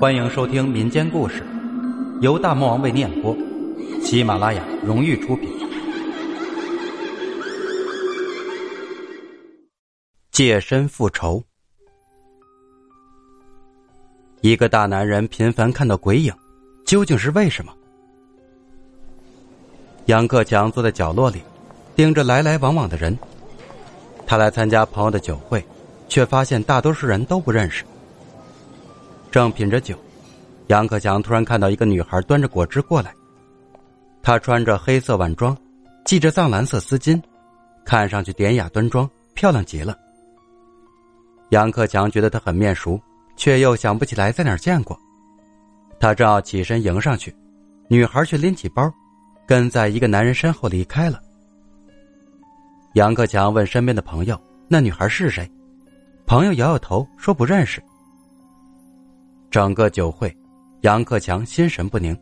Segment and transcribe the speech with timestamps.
[0.00, 1.42] 欢迎收听民间故事，
[2.20, 3.34] 由大魔王为你演播，
[4.02, 5.48] 喜马拉雅荣誉出品。
[10.32, 11.42] 借身复仇，
[14.40, 16.34] 一个大男人频繁看到鬼影，
[16.84, 17.72] 究竟是为什么？
[20.06, 21.40] 杨克强坐在角落里，
[21.94, 23.16] 盯着来来往往的人。
[24.26, 25.64] 他来参加朋友的酒会，
[26.08, 27.84] 却发现大多数人都不认识。
[29.34, 29.98] 正品着酒，
[30.68, 33.12] 杨克强突然看到一个女孩端着果汁过来。
[34.22, 35.58] 她穿着黑色晚装，
[36.04, 37.20] 系着藏蓝色丝巾，
[37.84, 39.98] 看上去典雅端庄，漂亮极了。
[41.48, 42.96] 杨克强觉得她很面熟，
[43.34, 44.96] 却又想不起来在哪儿见过。
[45.98, 47.34] 他正要起身迎上去，
[47.88, 48.88] 女孩却拎起包，
[49.48, 51.20] 跟在一个男人身后离开了。
[52.92, 55.50] 杨克强问身边的朋友：“那女孩是谁？”
[56.24, 57.82] 朋友摇摇头说：“不认识。”
[59.54, 60.36] 整个酒会，
[60.80, 62.12] 杨克强心神不宁。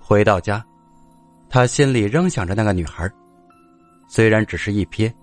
[0.00, 0.60] 回到家，
[1.48, 3.08] 他心里仍想着那个女孩。
[4.08, 5.14] 虽然只是一瞥，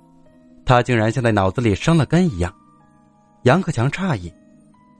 [0.63, 2.55] 他竟然像在脑子里生了根一样。
[3.43, 4.33] 杨克强诧异：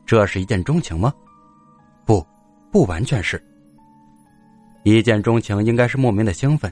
[0.05, 1.13] 这是一见钟情吗？
[2.03, 2.21] 不，
[2.69, 3.41] 不完全是。
[4.83, 6.69] 一见钟情应该是莫名的兴奋，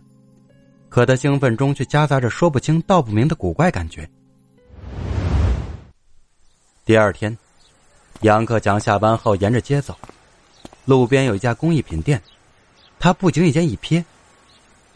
[0.90, 4.06] 可他兴奋中却夹杂着说不清道不明的古怪感觉。
[6.84, 7.34] 第二天。
[8.22, 9.98] 杨克强下班后沿着街走，
[10.84, 12.22] 路边有一家工艺品店，
[13.00, 14.04] 他不经意间一瞥，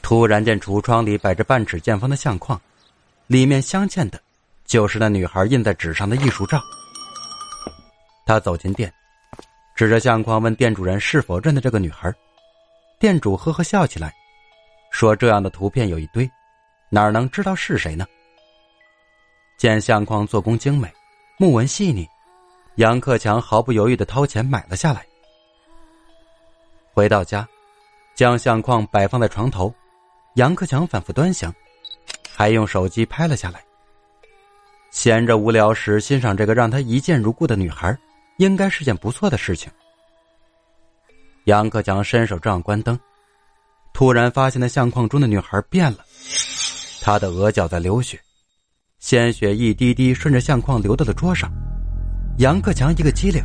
[0.02, 2.60] 突然见橱窗里摆着半尺见方的相框，
[3.28, 4.20] 里面镶嵌的，
[4.66, 6.62] 就是那女孩印在纸上的艺术照。
[8.26, 8.94] 他走进店，
[9.74, 12.14] 指着相框问店主人是否认得这个女孩，
[13.00, 14.14] 店主呵呵笑起来，
[14.92, 16.30] 说：“这样的图片有一堆，
[16.90, 18.06] 哪能知道是谁呢？”
[19.58, 20.92] 见相框做工精美，
[21.38, 22.06] 木纹细腻。
[22.76, 25.06] 杨克强毫不犹豫的掏钱买了下来。
[26.92, 27.48] 回到家，
[28.16, 29.74] 将相框摆放在床头，
[30.36, 31.54] 杨克强反复端详，
[32.30, 33.64] 还用手机拍了下来。
[34.90, 37.96] 闲着无聊时欣赏这个让他一见如故的女孩，
[38.38, 39.72] 应该是件不错的事情。
[41.46, 43.00] 杨克强伸手正要关灯，
[43.94, 46.06] 突然发现那相框中的女孩变了，
[47.02, 48.20] 她的额角在流血，
[48.98, 51.52] 鲜血一滴滴顺着相框流到了桌上。
[52.40, 53.44] 杨克强一个机灵，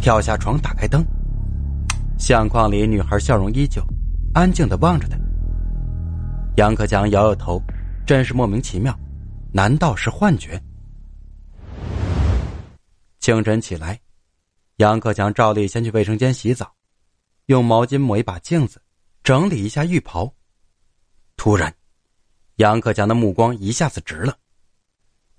[0.00, 1.04] 跳下床，打开灯。
[2.18, 3.82] 相框里女孩笑容依旧，
[4.32, 5.18] 安静的望着他。
[6.56, 7.60] 杨克强摇摇头，
[8.06, 8.98] 真是莫名其妙，
[9.52, 10.58] 难道是幻觉？
[13.20, 14.00] 清晨起来，
[14.76, 16.72] 杨克强照例先去卫生间洗澡，
[17.46, 18.80] 用毛巾抹一把镜子，
[19.22, 20.32] 整理一下浴袍。
[21.36, 21.72] 突然，
[22.56, 24.34] 杨克强的目光一下子直了，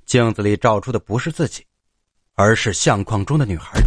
[0.05, 1.65] 镜子里照出的不是自己。
[2.39, 3.81] 而是相框中的女孩，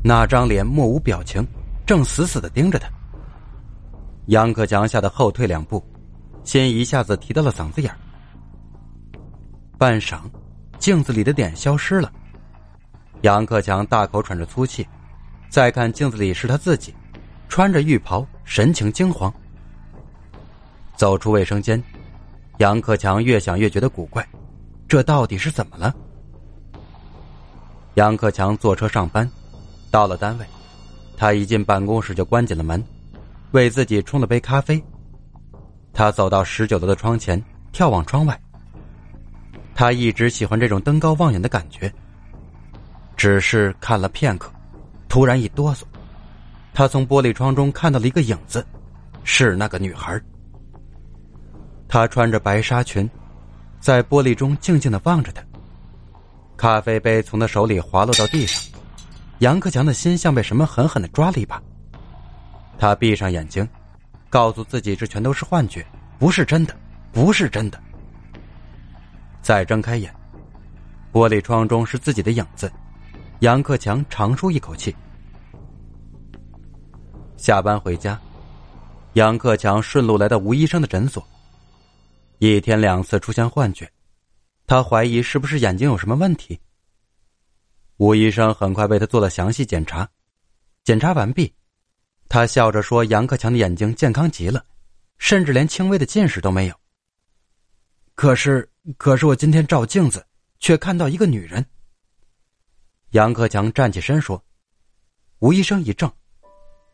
[0.00, 1.44] 那张脸莫无表情，
[1.84, 2.88] 正死死的盯着他。
[4.26, 5.84] 杨克强吓得后退两步，
[6.44, 7.92] 心一下子提到了嗓子眼
[9.76, 10.20] 半晌，
[10.78, 12.12] 镜子里的脸消失了。
[13.22, 14.86] 杨克强大口喘着粗气，
[15.48, 16.94] 再看镜子里是他自己，
[17.48, 19.34] 穿着浴袍，神情惊慌。
[20.94, 21.82] 走出卫生间，
[22.58, 24.24] 杨克强越想越觉得古怪，
[24.86, 25.92] 这到底是怎么了？
[28.00, 29.30] 杨克强坐车上班，
[29.90, 30.46] 到了单位，
[31.18, 32.82] 他一进办公室就关紧了门，
[33.50, 34.82] 为自己冲了杯咖啡。
[35.92, 37.44] 他走到十九楼的窗前，
[37.74, 38.40] 眺望窗外。
[39.74, 41.92] 他一直喜欢这种登高望远的感觉。
[43.18, 44.50] 只是看了片刻，
[45.06, 45.82] 突然一哆嗦，
[46.72, 48.66] 他从玻璃窗中看到了一个影子，
[49.24, 50.18] 是那个女孩。
[51.86, 53.06] 她穿着白纱裙，
[53.78, 55.42] 在玻璃中静静的望着他。
[56.60, 58.62] 咖啡杯从他手里滑落到地上，
[59.38, 61.58] 杨克强的心像被什么狠狠的抓了一把。
[62.78, 63.66] 他闭上眼睛，
[64.28, 65.82] 告诉自己这全都是幻觉，
[66.18, 66.76] 不是真的，
[67.12, 67.82] 不是真的。
[69.40, 70.14] 再睁开眼，
[71.10, 72.70] 玻璃窗中是自己的影子。
[73.38, 74.94] 杨克强长舒一口气。
[77.38, 78.20] 下班回家，
[79.14, 81.26] 杨克强顺路来到吴医生的诊所。
[82.38, 83.90] 一天两次出现幻觉。
[84.70, 86.56] 他怀疑是不是眼睛有什么问题。
[87.96, 90.08] 吴医生很快为他做了详细检查，
[90.84, 91.52] 检查完毕，
[92.28, 94.64] 他笑着说：“杨克强的眼睛健康极了，
[95.18, 96.74] 甚至连轻微的近视都没有。”
[98.14, 100.24] 可是，可是我今天照镜子，
[100.60, 101.66] 却看到一个女人。
[103.10, 104.40] 杨克强站起身说
[105.42, 106.08] ：“吴医生一怔，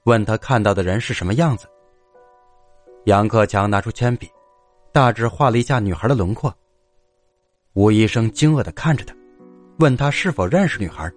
[0.05, 1.69] 问他看到的人是什么样子。”
[3.05, 4.31] 杨克强拿出铅笔，
[4.95, 6.51] 大致画了一下女孩的轮廓。
[7.77, 9.15] 吴医生惊愕的看着他，
[9.81, 11.13] 问他是否认识女孩。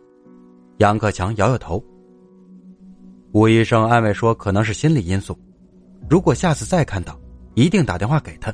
[0.79, 1.81] 杨克强摇摇头。
[3.31, 5.39] 吴医生安慰说：“可能是心理因素，
[6.09, 7.17] 如果下次再看到，
[7.53, 8.53] 一定打电话给他。”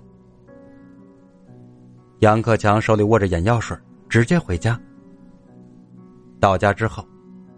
[2.22, 3.76] 杨克强手里握着眼药水，
[4.08, 4.80] 直接回家。
[6.40, 7.04] 到家之后，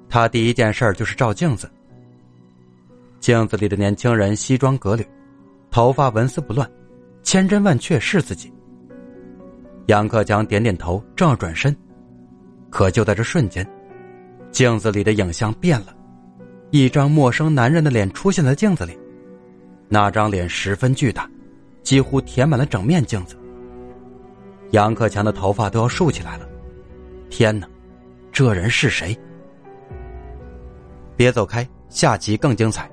[0.08, 1.70] 他第一件事就是照镜子。
[3.20, 5.06] 镜子里的年轻人西装革履，
[5.70, 6.66] 头发纹丝不乱，
[7.22, 8.50] 千真万确是自己。
[9.88, 11.76] 杨克强点点头，正要转身，
[12.70, 13.66] 可就在这瞬间，
[14.52, 15.96] 镜子里的影像变了。
[16.72, 18.98] 一张陌生男人的脸出现在镜子里，
[19.88, 21.30] 那张脸十分巨大，
[21.84, 23.38] 几乎填满了整面镜子。
[24.72, 26.46] 杨克强的头发都要竖起来了，
[27.30, 27.66] 天哪，
[28.30, 29.18] 这人是谁？
[31.16, 32.92] 别走开，下集更精彩。